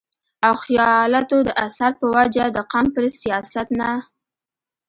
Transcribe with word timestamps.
او 0.47 0.53
خياالتو 0.63 1.37
د 1.47 1.49
اثر 1.65 1.91
پۀ 1.99 2.05
وجه 2.15 2.45
د 2.51 2.57
قامپرست 2.71 3.17
سياست 3.23 3.67
نه 3.79 3.89